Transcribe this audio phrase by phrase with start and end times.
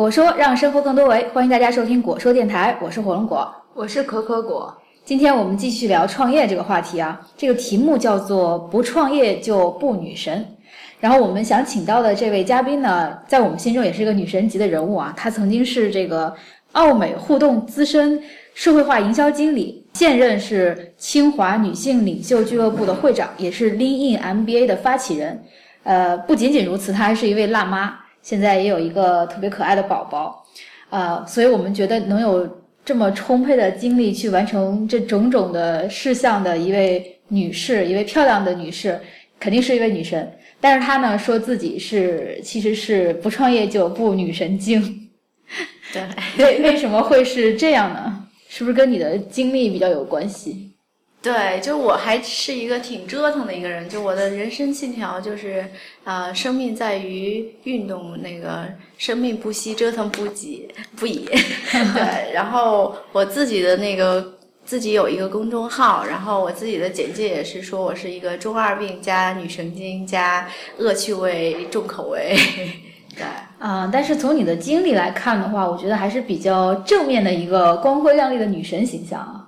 [0.00, 4.74] 果说让生活更多维，欢迎大家收听果说电台，我是火龙果，我是可可果。
[5.04, 10.42] 今天我们继续聊创业这个话题啊，这个题目叫做“不创业就不女神”。
[11.00, 16.34] 然后我们想请到的这位嘉宾呢，在我们心中也是一个女神级的人物啊，她曾经是这个
[16.72, 18.18] 奥美互动资深
[18.54, 25.44] 社会化营销经理，现任是清华女性领袖俱乐部的会长，也是 Lean In MBA 的发起人。
[25.82, 30.44] 呃，不仅仅如此，她还是一位辣妈，现在也有一个特别可爱的宝宝。
[30.90, 32.48] 呃，所以我们觉得能有
[32.84, 38.98] 这么充沛的精力去完成这种种的事项的一位女士，一位漂亮的女士，
[39.38, 40.30] 肯定是一位女神。
[40.60, 45.08] 但是她呢，说自己是其实是不创业就不女神经。
[45.92, 46.02] 对，
[46.38, 48.26] 为为什么会是这样呢？
[48.48, 50.69] 是不是跟你的经历比较有关系？
[51.22, 55.66] 对，就我还是一个挺折腾的一个人，就我的人生信条就是，
[56.02, 58.64] 呃，生命在于运动，那个
[58.96, 61.26] 生命不息，折腾不已不已。
[61.94, 72.34] 对，然后我自己的那个自己有一个公众号，然后我自己的简介也是说我是一个中二病加女神经加恶趣味重口味。
[73.14, 73.26] 对，
[73.58, 79.39] 啊，但是从你的经历来看的话，我觉得还是比较正面的一个光辉亮丽的女神形象啊。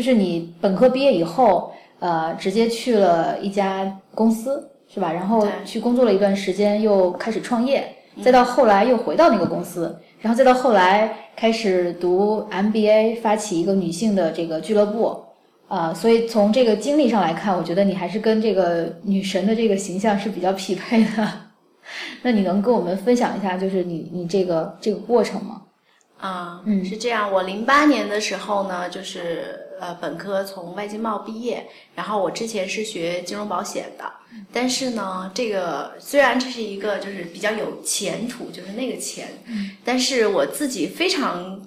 [0.00, 5.12] 就是你本科毕业以后，呃，直接去了一家公司，是吧？
[5.12, 7.86] 然后去工作了一段时间，又开始创业，
[8.22, 15.22] 再到后来又回到那个公司，然后再到后来开始读 MBA，发起一个女性的这个俱乐部，
[15.68, 21.28] 啊，所以从这个经历上来看，我觉得你还是跟这个女神的这个形象是比较匹配的。
[22.24, 25.60] 那你能跟我们分享一下，就是你你这个这个过程吗？
[26.16, 27.30] 啊，嗯，是这样。
[27.30, 34.04] 我零八年的时候呢，就是呃本科从外经贸毕业，然后我之前是学金融保险的，
[34.52, 39.28] 但是呢，这个虽然这是一个就是比较有前途，就是那个钱，
[39.84, 41.60] 但是我自己非常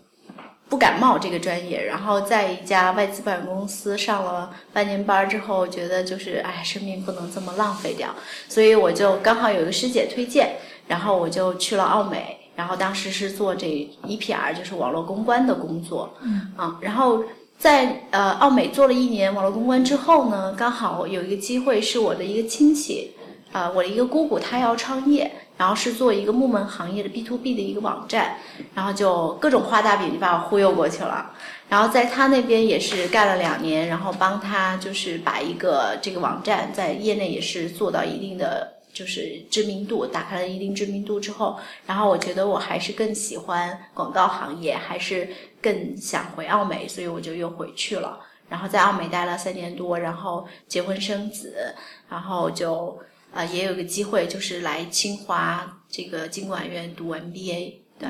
[0.70, 1.84] 不感冒这个专业。
[1.84, 8.14] 然后在一家外资保险公司上了半年班之后，觉得就是哎，生命不能这么浪费掉，
[8.48, 10.56] 所以我就刚好有一个师姐推荐，
[10.88, 12.40] 然后我就去了奥美。
[12.56, 13.66] 然后当时是做这
[14.04, 17.24] EPR，就是网络公关的工作，嗯啊，然后
[17.64, 23.12] 在呃奥美做了一年网络公关之后呢，刚好有一个机会是我的一个亲戚，
[23.54, 28.36] 啊，我的一个姑姑她要创业，然后是做一个木门行业的 B to B 的一个网站，
[28.76, 31.32] 然后就各种画大饼就把我忽悠过去了，
[31.70, 38.74] 然后在他那边也是干了两年，然后帮他就是把一个这个网站在业内也是做到一定的。
[38.94, 45.28] 就是知名度打开了一定知名度之后，然后我觉得我还是更喜欢广告行业，还是
[45.60, 48.20] 更想回奥美，所以我就又回去了。
[48.48, 51.74] 然后在奥美待了三年多，然后结婚生子，
[52.08, 52.96] 然后就
[53.34, 57.74] 呃也有个机会，就是来清华这个经管院读 MBA。
[57.98, 58.08] 对，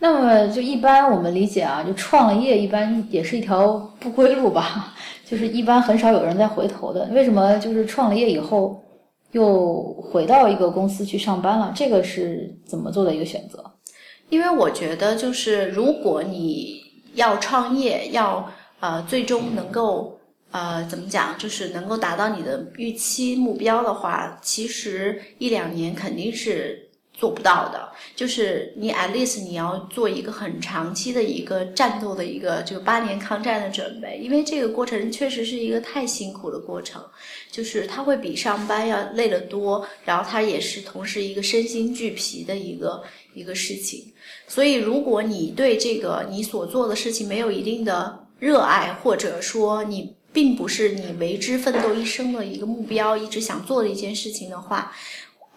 [0.00, 7.04] 那么就一般我们理解啊，就创业一般也是一条不归路吧， 就是一般很少有人再回头的。
[7.12, 8.82] 为什么就是创了业以后？
[9.32, 13.64] 又回到一个公司去上班了，这个是怎么做的一个选择？
[14.28, 16.80] 因为我觉得，就是如果你
[17.14, 18.50] 要创业，要
[18.80, 20.18] 呃最终能够
[20.50, 26.87] 呃怎么讲，就是能够达到你的预期目标的话，其实一两年肯定是。
[27.18, 37.04] 做不到的，就是你 at least 你要做一个很长期的一个战斗的一个就八年抗战的准备，因为这个过程确实是一个太辛苦的过程，
[37.50, 43.02] 就是它会比上班要累得多，然后它也是同时一个身心俱疲的一个
[43.34, 44.12] 一个事情。
[44.46, 54.92] 所以如果你对这个你所做的事情没有一定的热爱，或者说你并不是你为之奋斗一生的一个目标，一直想做的一件事情的话。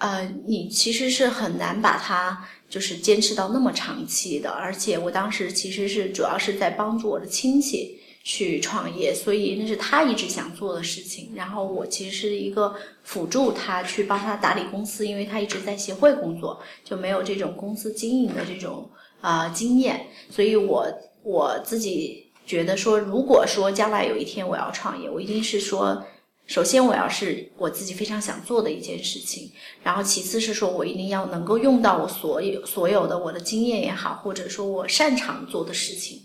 [0.02, 12.74] 呃，你其实是很难把它就是坚持到那么长期的，而且我当时其实是主要是在帮助我的亲戚去创业，所以那是他一直想做的事情，然后我其实是一个
[13.04, 18.90] 辅助他去帮他打理公司，因为他一直在协会工作，就没有这种公司经营的这种
[19.22, 20.88] 啊经验，所以我
[21.22, 26.04] 我自己觉得说，如果说将来有一天我要创业，我一定是说。
[26.52, 29.50] 首先，我要是我自己非常想做的一件事情，
[29.82, 36.20] 然后其次是说我一定要能够用到我所有所有的我的经验也好，或者说我擅长做的事情，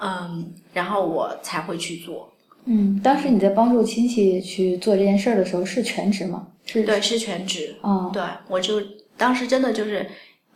[0.00, 2.32] 嗯，然后我才会去做。
[2.64, 6.48] 嗯，当时你在帮助亲戚去做这件事儿的时候是全职吗？
[6.66, 7.76] 是，对，是全职。
[7.84, 8.82] 嗯，对，我就
[9.16, 10.04] 当时真的就是。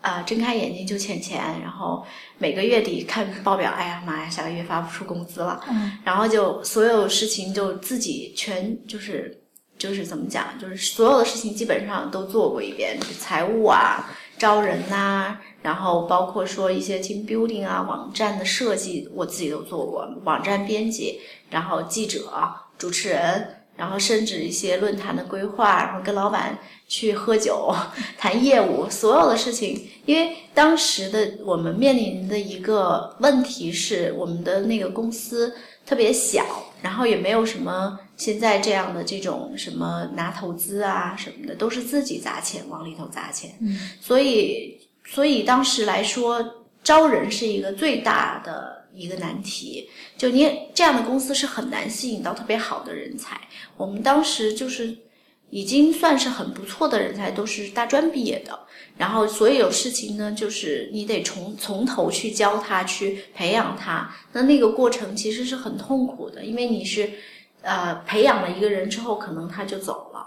[0.04, 2.04] 啊，睁开眼睛就欠钱，然后
[2.36, 5.58] 每个月底看报表，哎呀妈呀，下个月发不出工资了，
[6.04, 9.40] 然后就所有事情就自己全就是
[9.78, 14.04] 就是怎么讲，就是所有的事情基本上都做过一遍，财务啊，
[14.36, 22.30] 招人呐、然后包括说一些 team building 啊，网站的设计，我自己都做过，网站编辑，然后记者、
[22.76, 27.74] 主持人，然后甚至一些论坛的规划，然后跟老板去喝酒
[28.16, 29.88] 谈业务，所有的事情。
[30.06, 35.54] 因为当时的我们面临的一个问题是，我们的那个公司
[35.86, 36.44] 特别小，
[36.82, 43.56] 然后也没有什么现在这样的这种什么拿投资啊什么的，都是自己砸钱往里头砸钱。
[43.60, 46.44] 嗯，所以所以当时来说，
[46.82, 49.88] 招人是一个最大的一个难题。
[50.16, 53.40] 就你这样的公司是很难吸引到特别好的人才。
[53.76, 54.96] 我们当时就是
[55.50, 58.60] 已经算是很不错的人才，都是大专毕业的。
[58.96, 64.14] 然后所有事情呢，就是你得从从头去教他，去培养他。
[64.32, 67.10] 那那个过程其实是很痛苦的，因为你是
[67.62, 70.24] 呃培养了一个人之后，可能他就走了，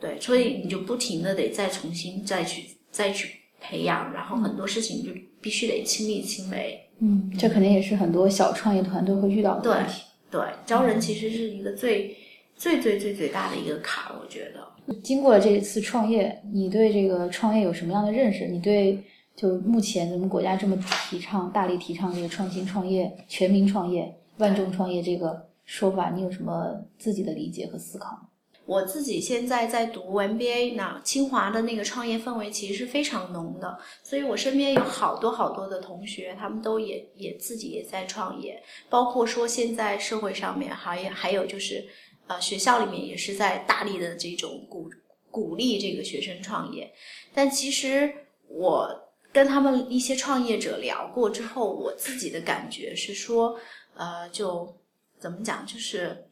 [0.00, 3.30] 对，所以你就不停的得再重新再去再去
[3.60, 6.89] 培养，然后很多事情就必须得亲力亲为。
[7.00, 10.02] 嗯，这肯定也是很多小创业团队会遇到的问题。
[10.30, 12.14] 对，招人其实是一个最
[12.56, 14.94] 最最最最大的一个坎儿，我觉得。
[15.02, 18.46] 经过了这一次创业，你对这个创业有什么样的认识？
[18.46, 18.98] 你对
[19.34, 20.76] 就目前咱们国家这么
[21.08, 28.22] 提倡、大力提倡这个创新创业、全民创业、万众创业这个说法，你有什么自己的理解和思考吗？
[28.70, 41.84] 我自己现在在读 MBA 呢，清华的那个创业氛围其实是非常浓的，所以我身边有好多好多的同学，他们都也也自己也在创业，包括说现在社会上面还有还有就是，
[42.28, 44.88] 呃，学校里面也是在大力的这种鼓
[45.32, 46.88] 鼓励这个学生创业，
[47.34, 48.08] 但其实
[48.46, 48.88] 我
[49.32, 53.58] 跟他们一些创业者聊过之后，我自己的感觉是说，
[53.96, 54.72] 呃，就
[55.18, 56.30] 怎么讲，就是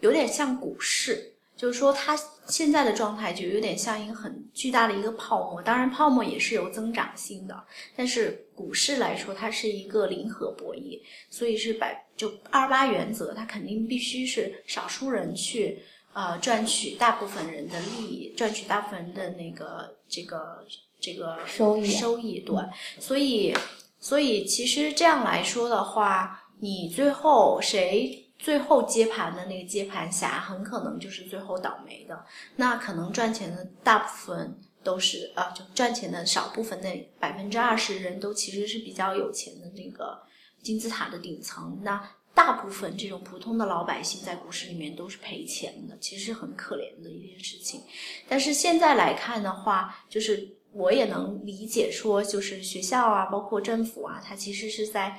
[0.00, 1.32] 有点像股市。
[1.64, 2.14] 就是说，它
[2.46, 5.62] 现在的状态就有点像一个很巨大的一个泡沫。
[5.62, 7.64] 当然，泡沫也是有增长性的，
[7.96, 11.00] 但是股市来说，它是一个零和博弈，
[11.30, 15.78] 所以是百就二八原则，它肯定必须是少数人去
[16.12, 20.62] 呃赚取大部分人的利益，赚取大部分人的那个这个
[21.00, 22.56] 这个收益收益对，
[23.00, 23.56] 所以
[23.98, 28.20] 所以其实这样来说的话，你最后谁？
[28.44, 32.26] 最后接盘的那个接盘侠，很可能就是最后倒霉的。
[32.56, 40.20] 那可能赚钱的大部分都是啊，就赚钱的少部分那百分之二十人都其实是比较有钱的那个
[40.62, 41.80] 金字塔的顶层。
[41.82, 47.80] 那大部分这种普通的老百姓在股市里面都是赔钱的，其实是很可怜的一件事情。
[48.28, 55.18] 但是现在来看的话，就是我也能理解说，就是学校啊，包括政府啊，它其实是在。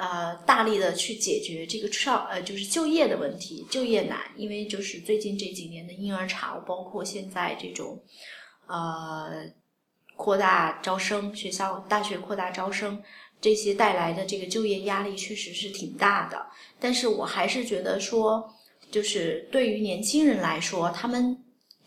[0.00, 8.02] 呃，大力的去解决这个少呃，就是就业的问题，就业难，因为就是最近这几年的婴儿潮，包括现在这种
[8.66, 9.44] 呃
[10.16, 13.02] 扩大招生，学校大学扩大招生，
[13.42, 16.46] 这些带来的这个就业压力确实是挺大的。
[16.78, 18.50] 但是我还是觉得说，
[18.90, 21.36] 就是对于年轻人来说，他们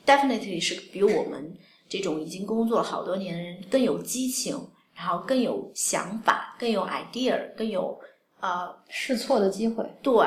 [0.05, 1.57] definitely 是比我们
[1.89, 4.55] 这种已经工作了好多年的人更有激情。
[5.03, 7.99] 然后更有想法，更有 idea，更有
[8.39, 9.85] 呃试错的机会。
[10.01, 10.25] 对，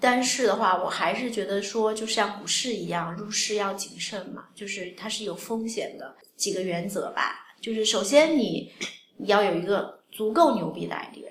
[0.00, 6.14] 但是的话，我还是觉得说，就像股市一样，入市要谨慎嘛，就是它是有风险的。
[6.36, 8.72] 几个原则吧，就是首先你
[9.18, 11.28] 你要有一个足够牛逼的 idea，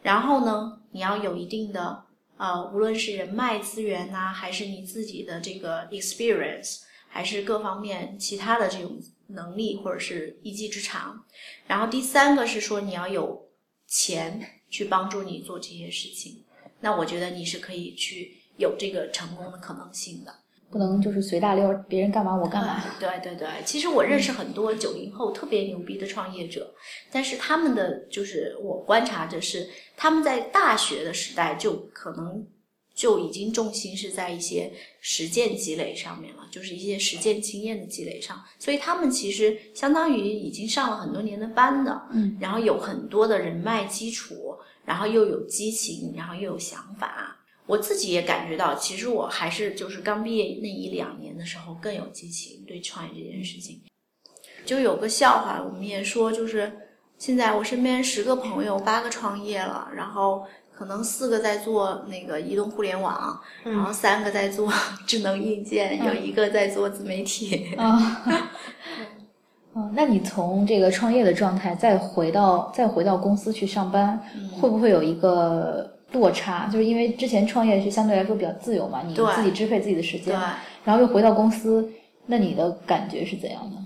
[0.00, 2.02] 然后呢，你要有一定的
[2.38, 6.80] 呃，无论是人脉资源呐、还是你自己的这个 experience，
[7.14, 9.00] 还是各方面其他的这种。
[9.28, 11.24] 能力或者是一技之长，
[11.66, 13.48] 然后第三个是说你要有
[13.86, 16.44] 钱去帮助你做这些事情，
[16.80, 20.34] 那我觉得你是可以去有这个成功的可能性的，
[20.70, 22.84] 不能就是随大溜，别人干嘛我干嘛。
[23.00, 26.74] 对对对，其实我认识很多九零后特别牛逼的创业者，
[27.10, 32.46] 但是他们的就是我观察着是他们在大学的时代就可能。
[32.94, 47.36] 就已经重心是在一些实践积累上面了，就是一些实践经验的积累上，所以他们其实相当于已经上了很多年的班的，嗯，然后有很多的人脉基础，然后又有激情，然后又有想法。
[47.66, 53.82] 我自己也感觉到，其实我还是就是刚毕业那一两年的时候更有激情，对创业这件事情。
[54.64, 56.72] 就有个笑话，我们也说，就是
[57.18, 60.46] 现在我身边十个朋友八个创业了，然后。
[60.76, 64.72] 可能四个在做那个移动互联网，然后三个在做
[65.06, 67.74] 智能硬件，有一个在做自媒体。
[67.76, 68.22] 啊，
[69.74, 74.20] 嗯，那你从这个创业的状态再回到再回到公司去上班，
[74.60, 76.66] 会不会有一个落差？
[76.66, 80.38] 就是因为之前创业是相对来说比较自由嘛，你自己支配自己的时间，
[80.84, 81.88] 然后又回到公司，
[82.26, 83.76] 那你的感觉是怎样的？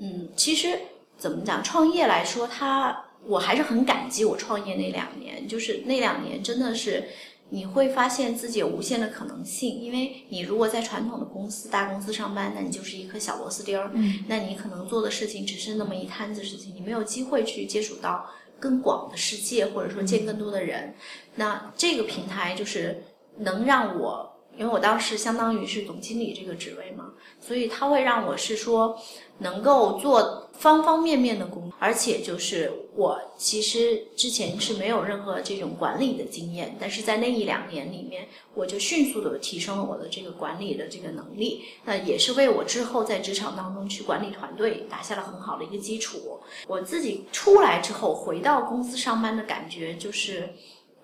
[0.00, 0.68] 嗯，其实
[1.16, 1.62] 怎么讲？
[1.62, 2.96] 创业来说，它
[3.26, 7.04] 我还是很感激我创业那两年，就是那两年真的是
[7.50, 9.80] 你会发现自己有无限的可能性。
[9.80, 18.24] 因为你如果在传统的公司、大公司上班，那你就是一颗小螺丝钉儿，嗯那你可能做的事情只是那么一摊子事情，你没有机会去接触到
[18.58, 20.94] 更广的世界，或者说见更多的人。
[21.34, 23.02] 那这个平台就是
[23.36, 28.96] 能让我，因为我当时相当于是总经理这个职位嘛，所以他会让我是说
[29.38, 46.40] 能够做方方面面的工作，而且就是我其实之前是没有任何这种管理的经验，但是在那一两年里面，我就迅速的提升了我的这个管理的这个能力，那也是为我之后在职场当中去管理团队打下了很好的一个基础。
[46.66, 50.50] 我自己出来之后回到公司上班的感觉就是，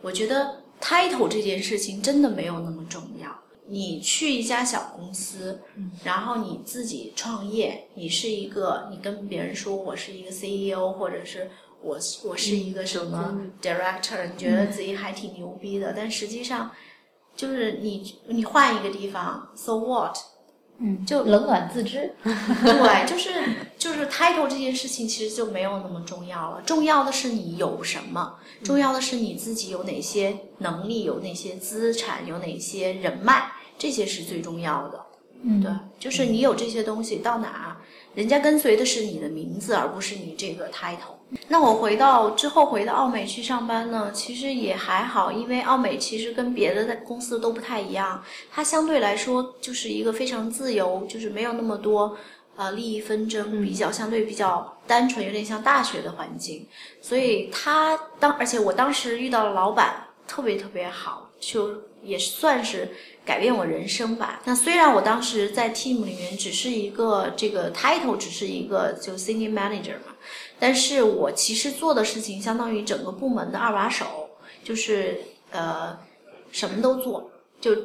[0.03, 3.31] 我觉得 title 这件事情真的没有那么重要。
[3.69, 5.61] 你去一家小公司，
[6.05, 11.51] 然后你自己创业，你是一个，你跟别人说我是一个 CEO，或者是
[11.87, 16.71] 我我是一个什么 director，你觉得自己还挺牛逼的，但实际上
[17.37, 20.17] 就是你你换一个地方，so what？
[20.79, 22.13] 嗯，就冷暖自知。
[22.23, 23.31] 对，就是
[23.79, 35.01] 就是 title 这件事情其实就没有那么重要了，重要的是你有什么，重要的是你自己有哪些能力，有哪些资产，有哪些人脉，这些是最重要的。
[35.43, 37.76] 嗯，对，就是你有这些东西到哪，
[38.17, 41.15] 人家跟随的是你的名字，而不是你这个 title。
[41.49, 52.17] 那我回到之后回到奥美去上班呢，其实也还好，因为奥美其实跟别的公司都不太一样，它相对来说就是一个非常自由，就是没有那么多
[52.57, 56.67] 呃利益纷争，比较相对比较单纯，有点像大学的环境。
[57.03, 61.71] 所以他当，而且我当时遇到了老板特别特别好，就
[62.03, 62.89] 也算是
[63.27, 64.41] 改变我人生吧。
[64.45, 70.15] 那虽然我当时在 team 里面只是一个这个 title，只是一个就 senior manager 嘛，
[70.61, 74.31] 但是我其实做的事情相当于整个部门的二把手，
[74.63, 75.19] 就是
[75.51, 75.99] 呃
[76.53, 77.29] 什么都做，
[77.61, 77.77] 就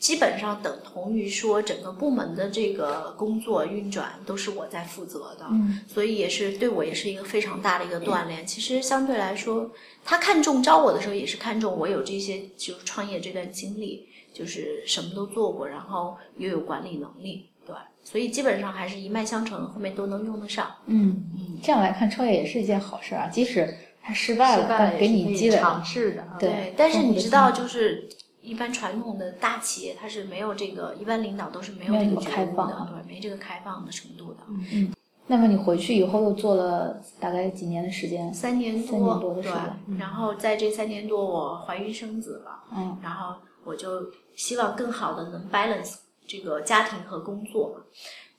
[0.00, 5.46] 基本上等同于说整个部门的这个工作运转都是我在负责的。
[5.50, 8.44] 嗯所以也是对我也是一个非常大的一个锻炼。
[8.44, 9.70] 其实相对来说，
[10.04, 20.68] 他看中招我的时候，也是看中我有这些就是创业这段经历，就是什么都做过，然后又有管理能力，对，所以基本上还是一脉相承，后面都能用得上。
[20.86, 21.24] 嗯，
[21.62, 23.72] 这样来看，创业也是一件好事啊，即使
[24.02, 26.36] 它失败了，但给你积累尝试的啊。
[26.38, 28.08] 对但是你知道，就是
[28.42, 34.40] 一般传统的大企业，它是没有这个，一般领导都是没有这个开放啊的，对，没这个开放的程度的。
[34.72, 34.92] 嗯
[35.26, 38.30] 那么你回去以后又做了大概几年的时间？
[38.34, 42.62] 三年多，三年多的时对间，嗯然后在这三年多，我怀孕生子了。
[42.76, 47.80] 嗯然后我就希望更好的能 balance 这个家庭和工作，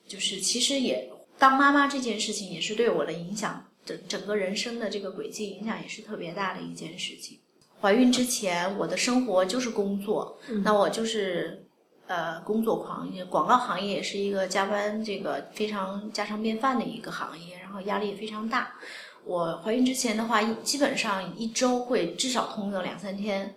[0.06, 7.38] 就是其实也当妈妈这件事情也是对我的影响，整整个人生的这个轨迹影响也是特别大的一件事情。
[7.80, 11.66] 怀孕之前，我的生活就是工作，那我就是
[12.06, 18.72] 呃工作狂，因为广告行业也是一个加班这个非常家常便饭的一个行业，然后压力也非常大。
[19.24, 23.54] 我怀孕之前的话，一基本上一周会至少通个两三天，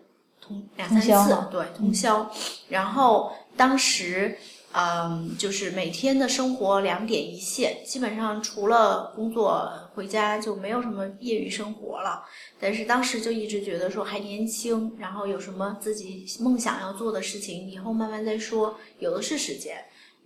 [0.49, 2.29] 通两三次对，通宵。
[2.67, 4.37] 然后当时，
[4.73, 12.23] 嗯，就是每天的生活两点一线，基本上除了工作回家就没有什么业余生活了。
[12.59, 19.77] 但是当时就一直觉得说还年轻，然后有什么自己梦想要做的事情，以后慢慢再说，有的是时间。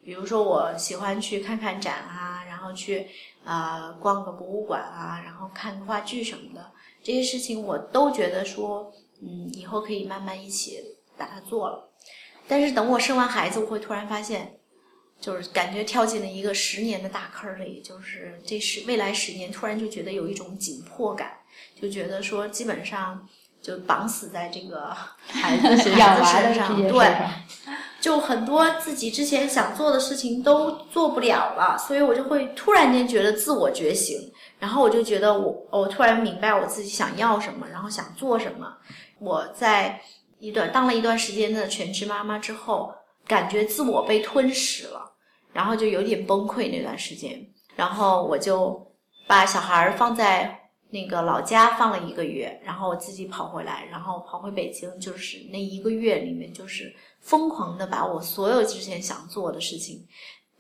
[0.05, 3.07] 比如说我喜欢去看看展啊，然后去
[3.45, 8.91] 啊、呃逛个博物馆啊，然后看个话剧什么的，这些事情我都觉得说，
[9.25, 10.79] 嗯，以后可以慢慢一起
[11.17, 11.89] 把它做了。
[12.47, 14.59] 但是等我生完孩子，我会突然发现，
[15.21, 21.31] 就是感觉跳进了一个十年的大坑里，就是这十未来十年，突然就觉得有一种紧迫感，
[21.79, 23.25] 就觉得说基本上
[23.61, 24.93] 就绑死在这个
[25.25, 25.83] 孩 子孩子
[26.25, 27.15] 身上，对，
[28.01, 38.75] 就很多自己之前想做的事情都做不了了，所以我就会突然间觉得自我觉醒，然后我就觉得我我突然明白我自己想要什么，然后想做什么。
[39.19, 40.01] 我在
[40.39, 42.93] 一段当了一段时间的全职妈妈之后，
[43.27, 45.13] 感觉自我被吞噬了，
[45.51, 48.91] 然后就有点崩溃那段时间，然后我就
[49.27, 50.59] 把小孩放在。
[50.93, 60.05] 那个老家放了一个月，然后我自己跑回来，然后跑回北京，就是那一个月里面，就是疯狂的把我所有之前想做的事情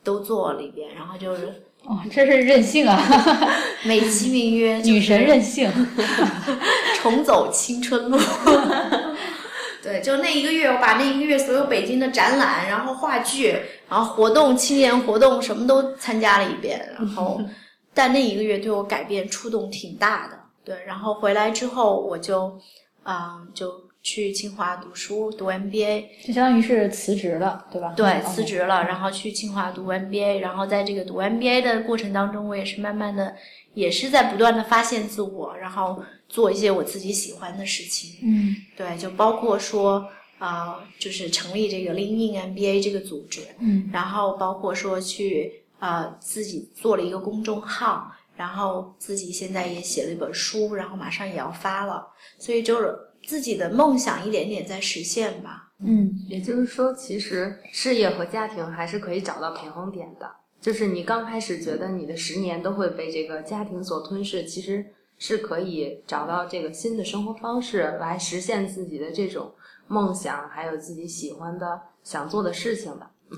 [0.03, 2.99] 都做了一遍，然后就是哦，这是任性啊，
[3.85, 5.69] 美其名曰女神任性。
[7.03, 8.17] 重走青春路。
[9.83, 17.41] 对，就那一个月，我把那一个月所有北京的展览，然后话剧，然后活动、青年活动什么都参加了一遍，然后
[17.93, 20.39] 但那一个月对我改变触动挺大的。
[20.63, 22.57] 对，然后回来之后我就，
[23.03, 23.69] 啊，就
[24.03, 27.93] 去清华读书读 MBA，就相当于是辞职了，对吧？
[27.97, 33.33] 对，辞职了，然后去清华读 MBA，然后在这个读 MBA 的过程当中，我也是慢慢的，
[33.73, 38.19] 也是在不断的发现自我，然后做一些我自己喜欢的事情。
[38.21, 40.07] 嗯，对，就包括说。
[40.39, 52.05] 啊，就是成立这个 Lean MBA 这个组织，嗯，然后包括说去啊自己做了一个公众号，然后自己现在也写了一本书，然后马上也要发了，
[52.37, 52.93] 所以就是
[53.25, 55.71] 自己的梦想一点点在实现吧。
[55.79, 60.29] 嗯，也就是说，其实事业和家庭还是可以找到平衡点的。
[60.61, 64.85] 就是你刚开始觉得你的十年都会被这个家庭所吞噬，其实
[65.17, 69.51] 是可以找到这个新的生活方式来实现自己的这种。
[69.85, 73.37] 梦想还有自己喜欢的、想做的事情的，嗯，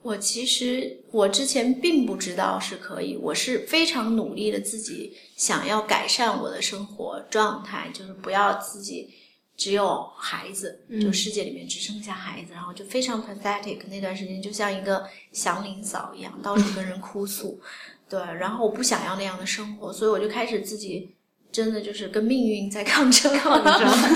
[0.00, 9.10] 我其实我之前并不知道是可以，我是非常努力的自己想要改善我的生活状态，就是不要自己
[9.56, 17.60] 只有孩子，就世界里面只剩下孩子，然后就非常 pathetic，那段时间就像一个祥林嫂一样，到处跟人哭诉，
[18.08, 21.14] 对，然后我不想要那样的生活，所以我就开始自己。
[21.52, 23.74] 真的就是跟命运在抗争，抗争，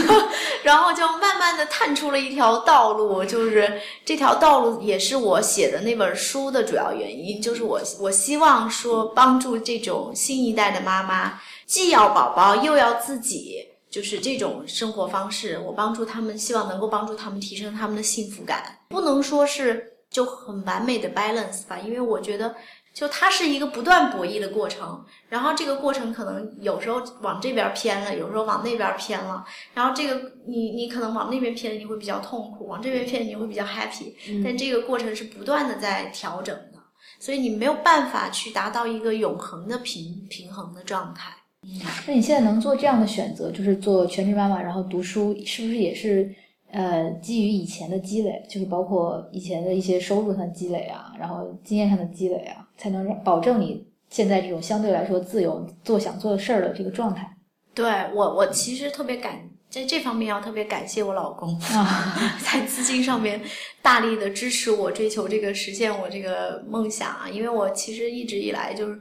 [0.64, 13.66] 然后就慢慢的探出了一条道路，就是这条道路也是我写的那本书的主要原因，就是我我希望说帮助这种新一代的妈妈，既要宝宝又要自己，
[13.96, 22.54] 就是这种生活方式，我帮助他们，希望能够帮助他们提升他们的幸福感，不能说是就很完美的 balance 吧，因为我觉得。
[22.96, 34.14] 就它是一个不断博弈的过程，然后这个过程可能有时候往这边偏了，有时候往那边偏了，然后这个你你可能往那边偏，你会比较痛苦；往这边偏，你会比较 happy。
[34.42, 36.78] 但这个过程是不断的在调整的，
[37.20, 41.34] 所以你没有办法去达到一个永恒的平平衡的状态。
[41.66, 46.34] 嗯，那你现在能做这样的选择，就是做全职妈妈，然后读书，是不是也是？
[46.68, 57.34] 呃，基于以前的积累，就是包括以前的一些收入上的积累啊，然后经验上的积累啊，才能保证你现在这种相对来说自由做想做的事儿的这个状态。
[57.72, 62.14] 对我，我其实特别感在这方面要特别感谢我老公啊，
[62.44, 63.40] 在资金上面
[63.80, 69.00] 大力的支持我追求这个实现我这个梦想啊，因为我其实一直以来就是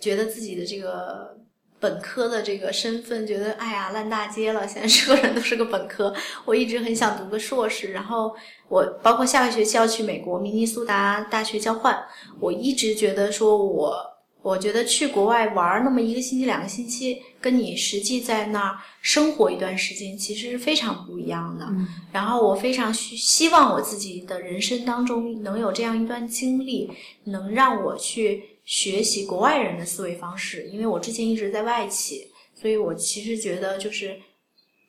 [0.00, 1.45] 觉得自己的这个。
[1.78, 6.14] 本科的这个身份，觉得哎呀烂大街了，现在所有人都是个本科。
[6.46, 8.34] 我一直很想读个硕士，然后
[8.68, 11.96] 我包括下个学期要去美国明尼苏达大学交换，
[12.40, 13.94] 我一直觉得说我
[14.40, 21.66] 我觉得去国外玩那么一个星期两个星期，跟你实际在那儿生活一段时间其实是非常不一样的。
[22.10, 26.90] 然后我非常希希望我自己的人生当中能有这样一段经历，
[27.24, 28.55] 能让我去。
[28.66, 34.20] 学习国外人的思维方式，因为我之前一直在外企，所以我其实觉得就是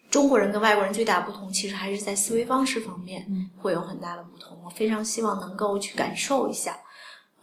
[0.10, 4.60] 中国人跟外国人最大不同，其实还是在思维方式方面会有很大的不同。
[4.66, 6.76] 我非常希望能够去感受一下，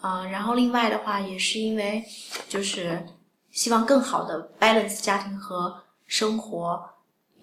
[0.00, 2.04] 啊，然后另外的话也是因为
[2.48, 3.06] 就是
[3.52, 6.82] 希望更好的 balance 家庭和生活，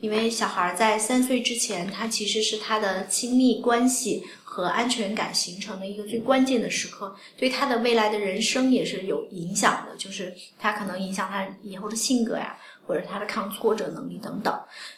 [0.02, 4.26] 因为小孩在三岁之前，他其实是他的亲密关系。
[4.54, 14.54] 和安全感形成的一个最关键的时刻，对他的未来的人生也是有影响的，就是他可能影响他以后的性格呀，或者他的抗挫折能力等等。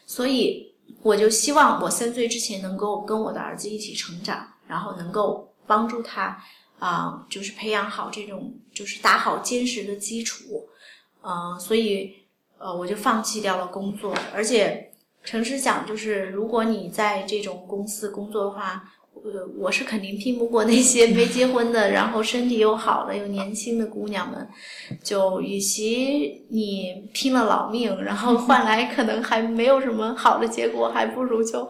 [0.08, 6.36] 所以，我就希望我三岁之前能够跟我的儿子一起成长，然后能够帮助他
[6.80, 10.68] 啊，就是培养好这种，就是打好坚实的基础。
[11.22, 12.12] 嗯，所以
[12.58, 14.92] 呃，我就放弃掉了工作，而且
[15.24, 18.92] 诚实讲，就是如果你在这种公司工作的话。
[19.24, 24.46] 呃，我是肯定拼不过那些没结婚的，然后身体又好的又年轻的姑娘们。
[25.02, 31.70] 就与其你拼了老命，然后 换来可能还没有什么好的结果，还不如就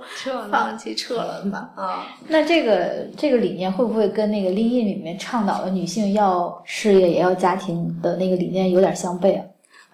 [0.49, 1.69] 放弃撤了吧。
[1.75, 9.45] 啊，那这个这个理念会不会跟那个《Lean》里面倡导的女性要事业也要家庭的那个理念有点相悖啊？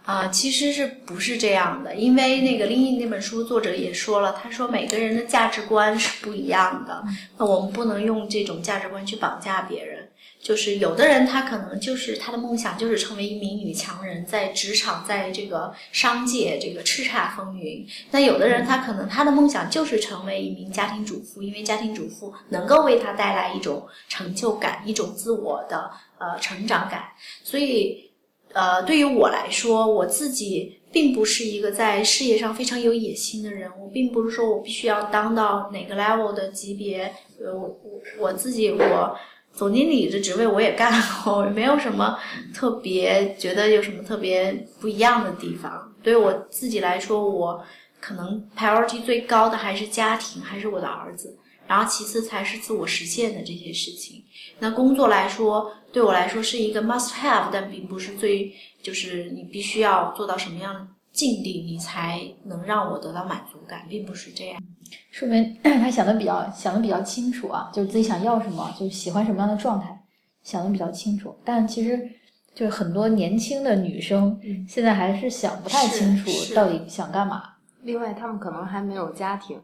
[0.10, 1.94] 啊，其实是不是这样的？
[1.94, 7.04] 因为那个《另一》那本书作者也说了，他说每个人的价值观是不一样的，
[7.38, 10.10] 那我们不能用这种价值观去绑架别人。
[10.42, 17.86] 就是有的人他可能就是他的梦想就是成为一名女强人，在职场，在这个商界这个叱咤风云。
[18.10, 27.10] 那有的人他可能他的梦想就是成为一名家庭主妇，因为家庭主妇能够为他带来一种成就感，一种自我的呃成长感，
[27.44, 28.09] 所以。
[28.54, 33.70] 呃，对于我来说，我自己并不是一个在事业上非常有野心的人。
[33.80, 37.14] 我并不是说我必须要当到哪个 level 的级别。
[37.40, 37.80] 呃，我
[38.18, 39.16] 我自己我
[39.54, 40.92] 总经理的职位我也干
[41.24, 42.18] 过， 没有什么
[42.54, 45.94] 特别觉得有什么特别不一样的地方。
[46.02, 47.64] 对我自己来说，我
[48.02, 54.19] 可能 priority 最高的还是家庭，还是我的儿子，然后其次才是自我实现的这些事情。
[54.60, 64.62] 那工作来说，对我来说是一个 must have，但并不是最，就是你必须要做到什么样的境地，你才能让我得到满足感，并不是这样。
[65.12, 69.98] 说明 他想的比较想的比较清楚啊，就是自己想要什么，就是喜欢什么样的状态，
[70.44, 71.36] 想的比较清楚。
[71.44, 72.10] 但其实
[72.54, 77.44] 就是很多年轻的女生现在还是想不太清楚到底想干嘛。
[77.84, 79.60] 另外，他们可能还没有家庭，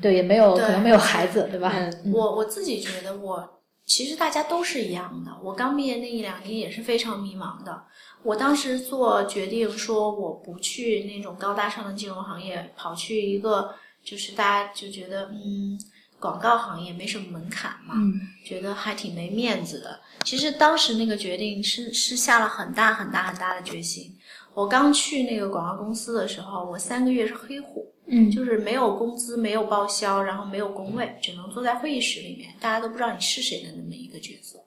[0.00, 1.72] 对，也没有可能没有孩子，对吧？
[1.74, 3.59] 嗯我我自己觉得我，
[3.90, 5.36] 其实大家都是一样的。
[5.42, 7.82] 我刚毕业那一两年也是非常迷茫的。
[8.22, 13.74] 我当时做决定说我不去那种高大上的金融行业，跑去一个
[14.04, 15.76] 就是大家就觉得嗯
[16.20, 19.98] 广告行业没什么门槛嘛，嗯觉得还挺没面子的。
[20.24, 24.16] 其实当时那个决定是是下了很大很大很大的决心。
[24.54, 34.58] 我刚去那个广告公司的时候，我三个月是黑户，嗯就是没有工资、没有报销，然后没有工位，只能坐在会议室里面，大家都不知道你是谁的那么一个角色。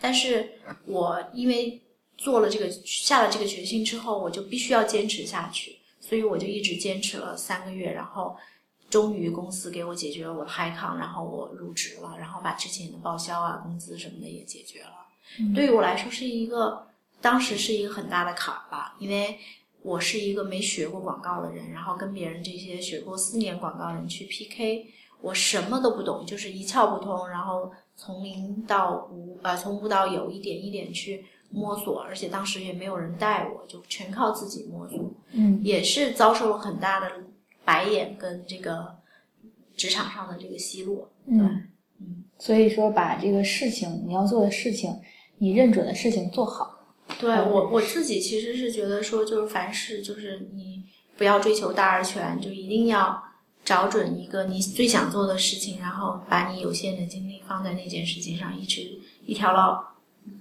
[0.00, 0.52] 但是
[0.84, 1.80] 我因为
[2.18, 8.36] 做了这个下了这个决心之后，我就必须要坚持下去，所以我就一直坚持了三个月，然后
[8.90, 15.06] 终于公司给我解决了我的 high 康，然后我入职了，然后把之前的报销啊、工资什么的也解决了。
[15.38, 16.86] 嗯对于我来说是一个，
[17.22, 19.38] 当时是一个很大的坎儿吧，因为
[19.82, 24.86] 我是一个没学过广告的人，然后跟别人这些学过四年广告人去 PK，
[25.20, 34.98] 我什么都不懂，就是一窍不通，然后从零到无，呃，从无到有，一点一点去摸索，而且当时也没有人带我，就全靠自己摸索，
[35.32, 37.10] 嗯也是遭受了很大的
[37.64, 38.96] 白眼跟这个
[39.76, 41.68] 职场上的这个奚落，对，嗯，
[42.00, 42.24] 嗯。
[42.38, 44.94] 所以说把这个事情你要做的事情，
[45.38, 46.71] 你认准的事情做好。
[47.22, 50.82] 对嗯我我自己其实是觉得说，就是凡事就是你
[51.16, 53.22] 不要追求大而全，就一定要
[53.64, 58.80] 找准一个你最想做的事情，然后把你有限的精力放在那件事情上，一直
[59.24, 59.82] 一条路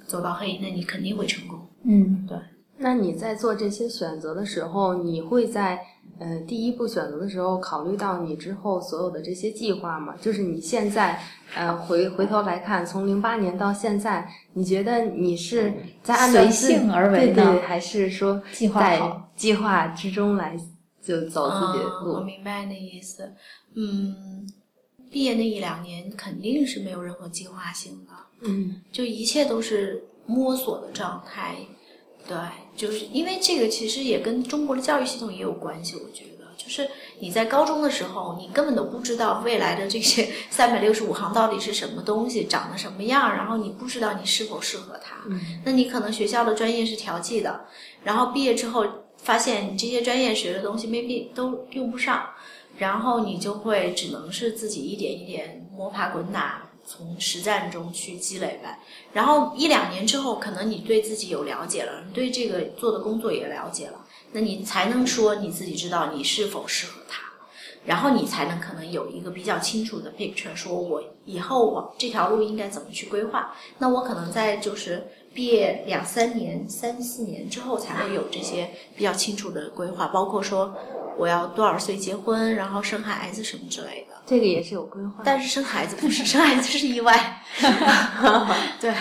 [0.08, 1.60] 走到黑，那你肯定会成功。
[1.84, 2.38] 嗯对
[2.78, 5.80] 那你在做这些选择的时候，你会在
[6.22, 10.16] 呃第一步选择的时候考虑到你之后所有的这些计划嘛？
[10.22, 11.20] 就是你现在
[11.56, 20.56] 呃回回头来看，从零八年到现在，你觉得你是在按性而为呢对对，还是说计划计划之中来
[21.02, 22.20] 就走自己的嗯，我？
[22.22, 23.34] 明白那意思。
[23.74, 24.48] 嗯，
[25.10, 28.12] 毕业那一两年肯定是没有任何计划性的。
[28.44, 31.56] 嗯就一切都是摸索的状态。
[32.28, 32.38] 对，
[32.76, 36.32] 就是因为这个其实也跟中国的教育系统也有关系，我觉得。
[36.58, 36.88] 就是
[37.20, 45.16] 你在高中的时候，你根本都不知道未来的这些 三百六十五行到底是什么东西，长得什么样，然后你不知道你是否适合它。
[45.28, 47.66] 嗯那你可能学校的专业是调剂的，
[48.04, 48.86] 然后毕业之后
[49.18, 52.30] 发现你这些专业学的东西 maybe 都用不上，
[52.78, 58.80] 然后你就会只能是自己一点一点摸爬滚打，从实战中去积累呗。
[59.14, 67.31] 然后一两年之后，可能你对自己有了解了，你对这个做的工作也了解了，那你才能说你自己知道你是否适合它。
[67.86, 73.54] 然后你才能可能有一个比较清楚的 picture，说我以后我这条路应该怎么去规划。
[73.80, 80.76] 那我可能在就是毕业两三年、三四年之后才会有这些比较清楚的规划，包括说
[81.18, 84.16] 我要多少岁结婚，然后生孩子什么之类的。
[84.26, 85.24] 这个也是有规划。
[85.24, 87.42] 但是生孩子不是， 生孩子是意外。
[88.80, 88.94] 对，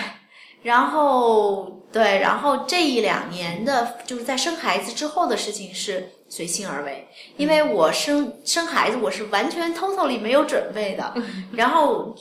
[0.63, 11.13] 然后对，然后这一两年的，就是在生孩子之后的事情是随心而为，因为我生生孩子我是完全 totally 没有准备的，
[11.53, 12.17] 然后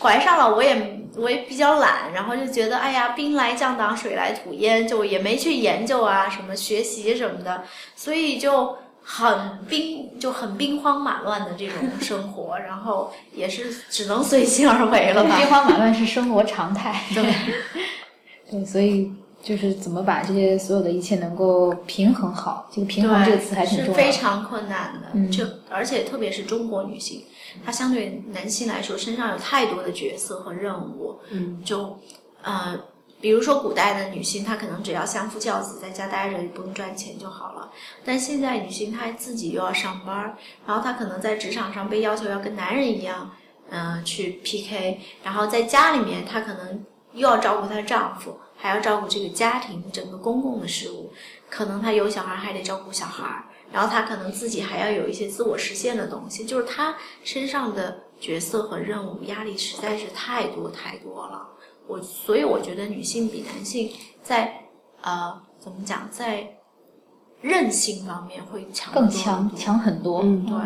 [0.00, 7.62] 怀上了我也我也比较懒，然后就觉得哎呀兵来将挡水来土掩，就也没去研究啊什么学习什么的，
[7.94, 8.76] 所以就。
[9.02, 15.36] 很兵就很兵荒马乱的这种生活，然后也是只能随心而为了吧。
[15.36, 17.02] 兵荒马乱是生活常态。
[17.12, 17.24] 对，
[18.52, 19.10] 对，所以
[19.42, 24.04] 就是怎么把这些所有的一切能够平衡好，这个平衡这个词还挺是重要的。
[24.04, 25.08] 非常困难的。
[25.14, 27.24] 嗯就而且特别是中国女性，
[27.64, 31.18] 她相对男性来说，身上有太多的角色和任务。
[31.30, 31.98] 嗯就
[32.42, 32.78] 呃，
[33.20, 37.70] 比如说古代的女性，她可能只要相夫教子，在家待着，不用赚钱就好了。
[38.04, 43.30] 但现在女性她自己又要上班，然后她可能在职场上被要求要跟男人一样，
[43.70, 51.10] 嗯、去 PK，然后在家里面她可能又要照顾她的丈夫，还要照顾这个家庭整个公共的事务，
[51.48, 56.94] 可能他有小孩还得照顾小孩，然后他可能自己还要有一些自我实现的东西，就是他
[57.24, 61.48] 身上的角色和任务压力实在是太多太多了。
[61.86, 63.90] 我所以我觉得女性比男性
[64.22, 64.62] 在
[65.00, 66.56] 呃怎么讲，在
[67.40, 70.20] 韧性方面会强更强强很多。
[70.22, 70.56] 嗯对，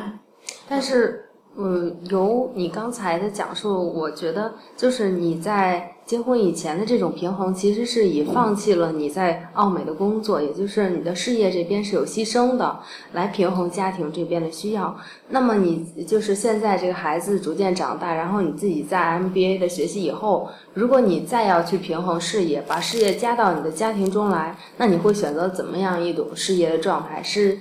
[0.69, 1.24] 但是，
[1.57, 12.81] 嗯，由你刚才的讲述，我觉得就是你在结婚以前的这种平衡，其实是以放弃了你在奥美的工作，也就是你的事业这边是有牺牲的，
[13.13, 14.97] 来平衡家庭这边的需要。
[15.29, 27.23] 那么你就是现在这个孩子逐渐长大，然后你自己在 MBA 的学习以后，如果你再要去平衡事业，把事业加到你的家庭中来，那你会选择怎么样一种事业的状态？
[27.23, 27.57] 是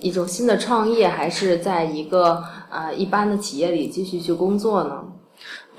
[0.00, 5.04] 一种新的创业，还是在一个呃一般的企业里继续去工作呢？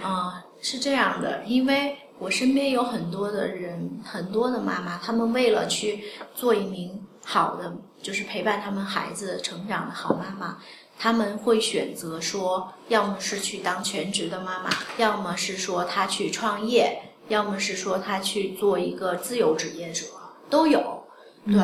[0.02, 10.58] 啊、是这样的，因为我身边有很多的人，很多的妈妈，他们为了去做一名好的，就是陪伴他们孩子成长的好妈妈，
[10.98, 20.06] 他们会选择说，要么是去当全职的妈妈，要么是说她去创业，要么是说她去做一个自由职业者，
[20.50, 21.04] 都有。
[21.46, 21.56] 对，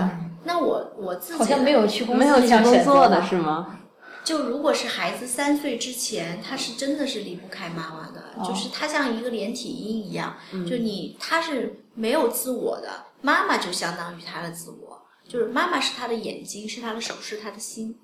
[0.43, 3.79] 那我我自己好像没有去公司没有去工作的是吗？
[4.25, 10.35] 就如果是孩子三岁之前，他是真的是离不开妈妈的，哦就是他像一个连体婴一样，
[10.67, 17.97] 就你他是没有自我的，妈妈就相当于他的自我，就是妈妈是他的眼睛，是他的手，是他的心。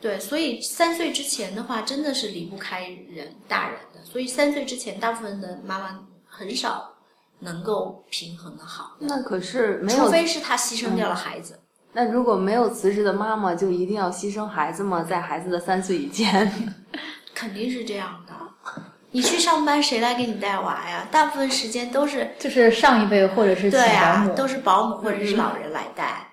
[0.00, 6.92] 对，所以三岁之前的话，真的是离不开人大人的，所以三岁之前，大部分的妈妈很少
[7.38, 10.04] 能够平衡的好，那可是没有。
[10.04, 11.58] 除非是他牺牲掉了孩子。
[11.94, 15.02] 那如果没有辞职的妈妈，就一定要牺牲孩子吗？
[15.02, 16.52] 在孩子的三岁以前？
[17.32, 18.34] 肯定是这样的。
[19.12, 21.06] 你去上班，谁来给你带娃呀？
[21.10, 26.28] 大部分时间都是就是上一辈或者是对啊，，都是保姆或者是老人来带。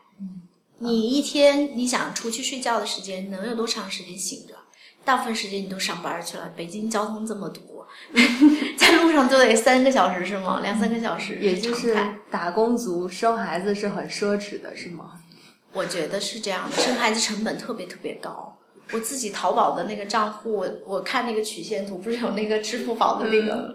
[0.80, 4.56] 你一天你想出去睡觉的时间能有多长时间醒着？
[5.06, 6.52] 大部分时间你都上班去了。
[6.56, 7.84] 北京交通这么堵，
[8.78, 10.60] 在路上就得三个小时是吗？
[10.64, 11.96] 两三个小时，也就是
[12.32, 15.12] 打工族生孩子是很奢侈的，是吗？
[15.74, 18.58] 我觉得是这样的，生孩子成本特别特别高。
[18.94, 23.74] 我自己淘宝的那个账户，我我看那个曲线图，不是有那个支付宝的那个，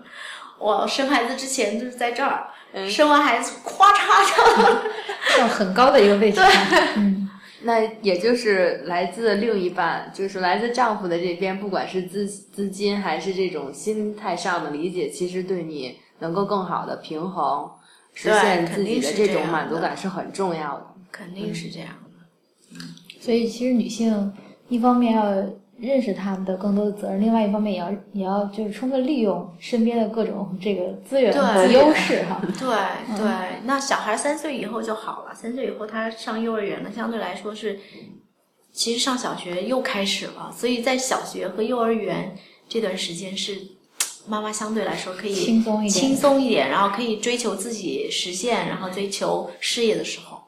[0.58, 2.48] 我生孩子之前就是在这儿，
[2.86, 6.36] 生完孩子咵嚓就到 很高的一个位置。
[6.36, 6.50] 上。
[6.96, 7.30] 嗯，
[7.62, 17.70] 那也就是来自另一半，就是来自丈夫的这边，不管是资资金还是这种心态上的理解，其实对你能够更好的平衡，
[18.12, 20.86] 实现自己的这种满足感是很重要的。
[21.16, 22.80] 肯定是这样的。
[23.20, 24.32] 所以其实女性
[24.68, 25.24] 一方面要
[25.78, 31.32] 认识她们的更多的责任，另外一方面也要也要就是充分利用身边的各种这个资源
[31.72, 32.40] 优势哈。
[32.58, 37.78] 对对，那小孩三岁以后就好了，三岁以后他上幼儿园了，相对来说是，
[38.72, 42.36] 其实上小学又开始了，所以在小学和幼儿园
[42.68, 43.58] 这段时间是
[44.26, 50.45] 妈妈相对来说可以轻松一点轻松一点，然后可以追求自己实现，然后追求事业的时候，嗯，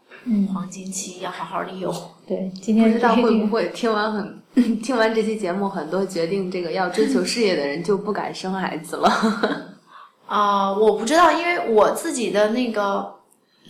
[0.53, 1.95] 黄金期要好好利用。
[2.27, 4.43] 对，今天不知道会不会听完很
[4.83, 9.79] 听完这期节目，很多决定这个要追求事业的人就不敢生孩子了。
[10.27, 13.15] 啊、我不知道，因为我自己的那个，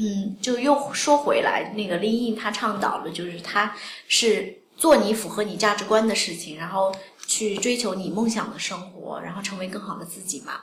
[0.01, 3.73] 嗯，就又说回来，那个林毅他倡导的就是他
[4.09, 6.93] 是做你符合你价值观的事情，然后
[7.29, 10.55] 去追求你梦想的生活，然后成为更好的自己嘛。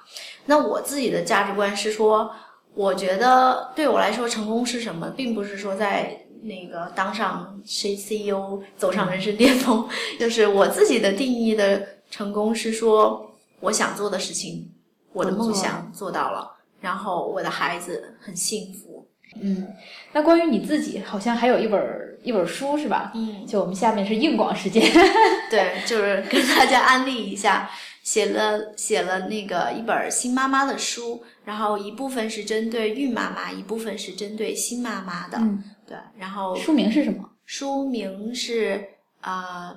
[0.48, 2.30] 那我自己的价值观是说，
[2.76, 9.88] 我觉得对我来说，成功是什么，并不是说在那个当上谁 CEO 走上人生巅峰，
[10.20, 14.70] 就是我自己的定义的成功是说，我想做的事情，
[15.14, 19.08] 我的梦想做到了，然后我的孩子很幸福。
[19.42, 19.68] 嗯，
[20.14, 23.12] 那关于你自己，好像还有一本儿一本儿书是吧？
[23.16, 24.84] 嗯，就我们下面是硬广时间。
[25.50, 27.70] 对，就是跟大家安利一下，
[28.06, 35.40] 写了写了那个一本新妈妈的书，然后一部分是针对孕妈妈，一部分是针对新妈妈的。
[35.40, 37.28] 嗯，对，然后书名是什么？
[37.48, 38.90] 书名是
[39.22, 39.76] 呃，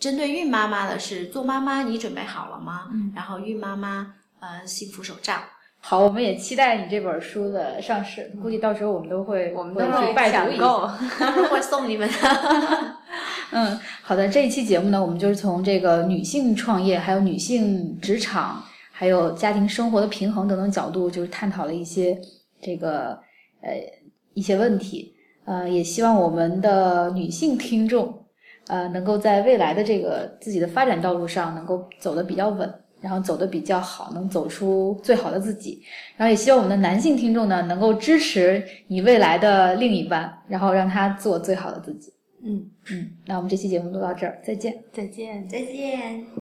[0.00, 5.42] 针对孕妈妈的是“做妈妈你准备好了吗？”嗯然后孕妈妈呃幸福手账。
[5.80, 10.58] 好，我们也期待你这本书的上市，估计到时候我们都会我们都会去拜读一
[11.52, 12.95] 会送你们的。
[13.52, 22.18] 嗯，好的，这一期节目呢，我们就是从这个女性创业，还有女性职场，还有家庭生活的平衡等等角度，就是探讨了一些
[22.60, 23.18] 这个
[23.62, 23.72] 呃
[24.34, 25.14] 一些问题。
[25.44, 28.12] 呃，也希望我们的女性听众，
[28.66, 32.68] 呃，能够在未来的这个自己的发展道路上，能够走得比较稳，
[33.00, 35.80] 然后走得比较好，能走出最好的自己。
[36.16, 42.12] 然后也希望我们的男性听众呢，能够支持你未来的另一半，然后让他做最好的自己。
[42.46, 44.84] 嗯，嗯，那我们这期节目录到这儿，再见。
[44.92, 45.48] 再见。
[45.48, 46.26] 再见。